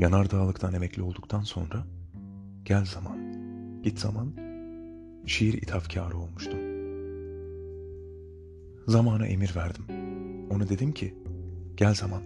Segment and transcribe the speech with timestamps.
[0.00, 1.84] Yanardağlıktan emekli olduktan sonra
[2.64, 3.18] gel zaman,
[3.82, 4.32] git zaman
[5.26, 6.58] şiir ithafkarı olmuştum.
[8.86, 9.84] Zamana emir verdim.
[10.50, 11.14] Ona dedim ki
[11.76, 12.22] gel zaman.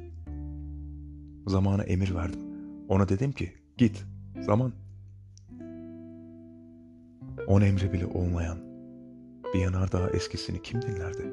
[1.46, 2.40] Zamana emir verdim.
[2.88, 4.04] Ona dedim ki git
[4.40, 4.72] zaman.
[7.46, 8.58] On emri bile olmayan
[9.54, 11.32] bir yanardağ eskisini kim dinlerdi?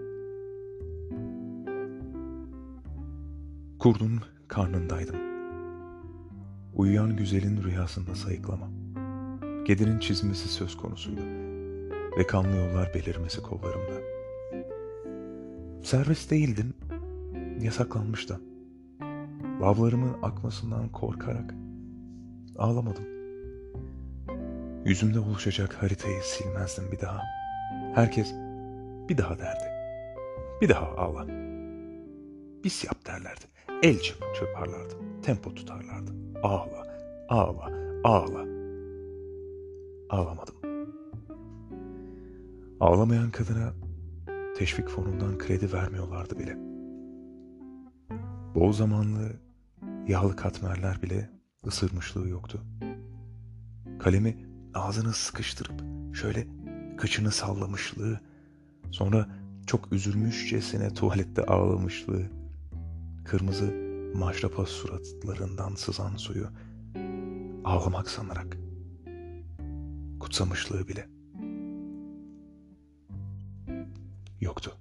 [3.80, 5.31] Kurdun karnındaydım.
[6.76, 8.70] Uyuyan güzelin rüyasında sayıklama.
[9.66, 11.22] Gedinin çizmesi söz konusuydu
[12.18, 14.02] ve kanlı yollar belirmesi kollarımda.
[15.84, 16.74] Servis değildim,
[17.62, 18.40] yasaklanmış da.
[19.62, 21.54] Lavlarımın akmasından korkarak
[22.58, 23.06] ağlamadım.
[24.86, 27.22] Yüzümde oluşacak haritayı silmezdim bir daha.
[27.96, 28.34] Herkes
[29.10, 29.66] bir daha derdi.
[30.62, 31.28] Bir daha ağla.
[32.64, 33.46] Bis yap derlerdi.
[33.84, 34.94] El çırp çırparlardı.
[35.22, 36.31] Tempo tutarlardı.
[36.44, 36.88] Ağla,
[37.30, 37.72] ağla,
[38.04, 38.46] ağla.
[40.10, 40.56] Ağlamadım.
[42.80, 43.74] Ağlamayan kadına
[44.58, 46.58] teşvik fonundan kredi vermiyorlardı bile.
[48.56, 49.30] Bol zamanlı
[50.08, 51.30] yağlı katmerler bile
[51.68, 52.62] ısırmışlığı yoktu.
[54.00, 54.38] Kalemi
[54.74, 56.48] ağzını sıkıştırıp şöyle
[56.98, 58.20] kıçını sallamışlığı,
[58.92, 59.28] sonra
[59.68, 62.24] çok üzülmüşçesine tuvalette ağlamışlığı,
[63.26, 66.48] kırmızı maşrapa suratlarından sızan suyu
[67.64, 68.58] ağlamak sanarak
[70.20, 71.08] kutsamışlığı bile
[74.42, 74.78] yoktu.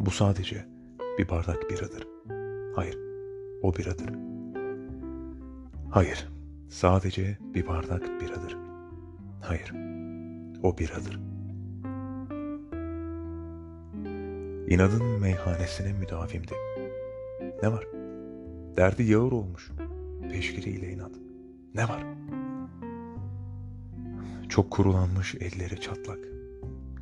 [0.00, 0.66] Bu sadece
[1.18, 2.06] bir bardak biradır.
[2.76, 2.98] Hayır,
[3.62, 4.10] o biradır.
[5.90, 6.28] Hayır,
[6.68, 8.56] sadece bir bardak biradır.
[9.40, 9.72] Hayır,
[10.62, 11.33] o biradır.
[14.68, 16.54] İnadın meyhanesine müdavimdi.
[17.62, 17.86] Ne var?
[18.76, 19.70] Derdi yağır olmuş.
[20.32, 21.12] Peşkiriyle inat.
[21.74, 22.04] Ne var?
[24.48, 26.18] Çok kurulanmış elleri çatlak.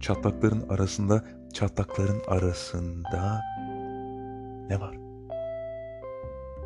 [0.00, 3.40] Çatlakların arasında, çatlakların arasında
[4.68, 4.98] ne var?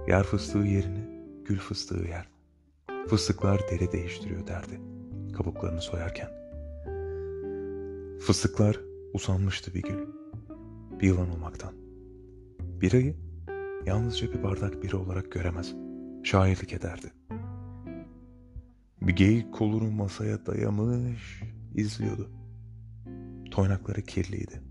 [0.08, 1.08] Yer fıstığı yerine
[1.44, 2.28] gül fıstığı yer.
[3.08, 4.80] Fıstıklar deri değiştiriyor derdi
[5.36, 6.28] kabuklarını soyarken.
[8.20, 8.80] Fıstıklar
[9.12, 10.25] usanmıştı bir gül.
[11.00, 11.72] Bir yılan olmaktan.
[12.80, 13.16] Birayı
[13.86, 15.74] yalnızca bir bardak bira olarak göremez.
[16.24, 17.12] Şairlik ederdi.
[19.02, 21.42] Bir geyik kolunu masaya dayamış,
[21.74, 22.30] izliyordu.
[23.50, 24.62] Toynakları kirliydi.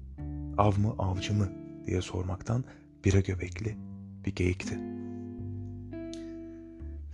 [0.58, 1.50] Av mı avcı mı
[1.86, 2.63] diye sormaktan
[3.06, 3.78] bira göbekli
[4.25, 4.80] bir geyikti.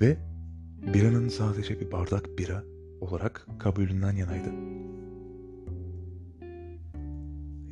[0.02, 0.18] Ve
[0.94, 2.64] biranın sadece bir bardak bira
[3.02, 4.50] olarak kabulünden yanaydı.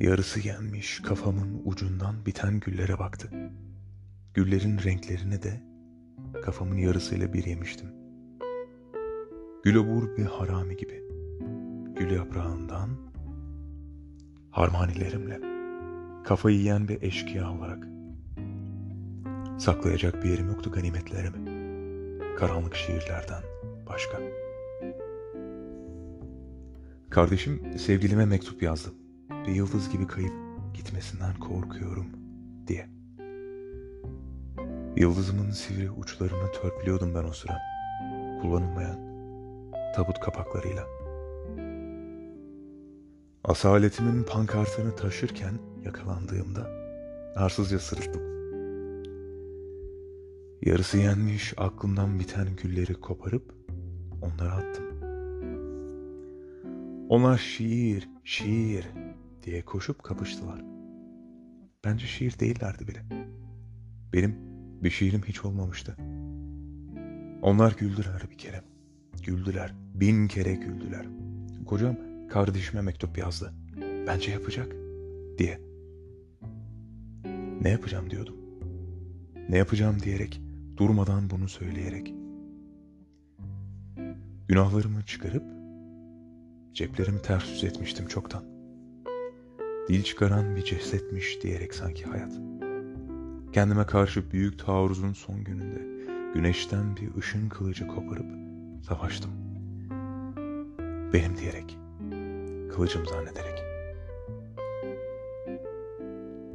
[0.00, 3.30] Yarısı yenmiş kafamın ucundan biten güllere baktı.
[4.34, 5.62] Güllerin renklerini de
[6.44, 7.88] kafamın yarısıyla bir yemiştim.
[9.64, 11.02] Gül obur bir harami gibi.
[11.98, 12.90] Gül yaprağından
[14.50, 15.40] harmanilerimle
[16.24, 17.88] kafayı yiyen bir eşkıya olarak.
[19.58, 21.50] Saklayacak bir yerim yoktu ganimetlerimi.
[22.36, 23.42] Karanlık şiirlerden
[23.88, 24.20] başka.
[27.10, 28.90] Kardeşim sevgilime mektup yazdı.
[29.46, 30.32] Bir yıldız gibi kayıp
[30.74, 32.06] gitmesinden korkuyorum
[32.66, 32.88] diye.
[34.96, 37.58] Yıldızımın sivri uçlarını törpülüyordum ben o sıra.
[38.42, 38.98] Kullanılmayan
[39.96, 40.86] tabut kapaklarıyla.
[43.44, 46.70] Asaletimin pankartını taşırken yakalandığımda
[47.36, 48.22] arsızca sırıttım.
[50.62, 53.54] Yarısı yenmiş aklımdan biten gülleri koparıp
[54.22, 54.84] onlara attım.
[57.08, 58.86] Onlar şiir, şiir
[59.42, 60.64] diye koşup kapıştılar.
[61.84, 63.02] Bence şiir değillerdi bile.
[64.12, 64.36] Benim
[64.82, 65.96] bir şiirim hiç olmamıştı.
[67.42, 68.62] Onlar güldüler bir kere.
[69.24, 69.74] Güldüler.
[69.94, 71.06] Bin kere güldüler.
[71.66, 71.96] Kocam
[72.28, 73.54] kardeşime mektup yazdı.
[74.06, 74.76] Bence yapacak
[75.38, 75.60] diye.
[77.62, 78.36] Ne yapacağım diyordum.
[79.48, 80.42] Ne yapacağım diyerek,
[80.76, 82.14] durmadan bunu söyleyerek.
[84.48, 85.60] Günahlarımı çıkarıp
[86.74, 88.59] Ceplerimi ters yüz etmiştim çoktan.
[89.90, 92.32] Dil çıkaran bir cesetmiş diyerek sanki hayat.
[93.52, 98.26] Kendime karşı büyük taarruzun son gününde güneşten bir ışın kılıcı koparıp
[98.88, 99.30] savaştım.
[101.12, 101.78] Benim diyerek,
[102.74, 103.58] kılıcım zannederek.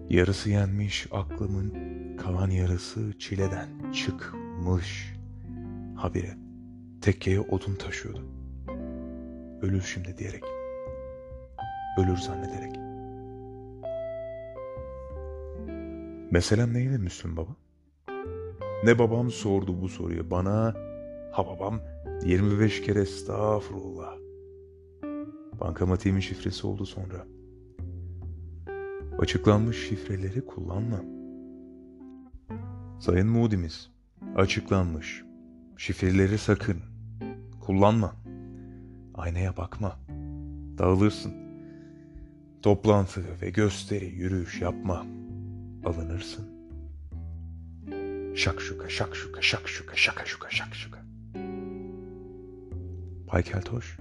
[0.09, 1.73] Yarısı yenmiş aklımın
[2.17, 5.13] kalan yarısı çileden çıkmış.
[5.95, 6.37] Habire
[7.01, 8.25] tekkeye odun taşıyordu.
[9.61, 10.43] Ölür şimdi diyerek.
[11.97, 12.94] Ölür zannederek.
[16.35, 17.55] Meselem neydi Müslüm Baba?
[18.83, 20.75] Ne babam sordu bu soruyu bana.
[21.31, 21.81] Ha babam
[22.25, 24.15] 25 kere estağfurullah.
[25.59, 27.25] Bankamatiğimin şifresi oldu sonra.
[29.19, 30.99] Açıklanmış şifreleri kullanma.
[32.99, 33.91] Sayın Moody'miz,
[34.35, 35.23] açıklanmış.
[35.77, 36.77] Şifreleri sakın.
[37.65, 38.15] Kullanma.
[39.13, 39.99] Aynaya bakma.
[40.77, 41.33] Dağılırsın.
[42.61, 45.05] Toplantı ve gösteri, yürüyüş yapma.
[45.85, 46.45] Alınırsın.
[48.35, 50.99] Şakşuka, şakşuka, şakşuka, şaka şuka, şakşuka.
[53.33, 53.97] Bay Keltoş.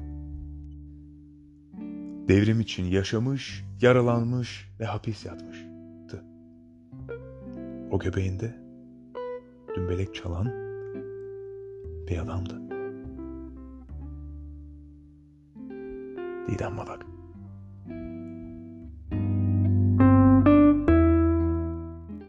[2.29, 6.25] Devrim için yaşamış, yaralanmış ve hapis yatmıştı.
[7.91, 8.57] O göbeğinde
[9.77, 10.47] dümbelek çalan
[12.09, 12.61] bir adamdı.
[16.49, 17.14] Didem Malak.